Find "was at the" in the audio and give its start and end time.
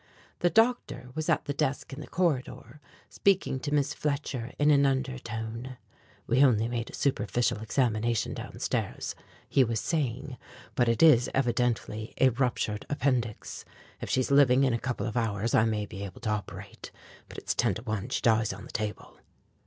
1.13-1.53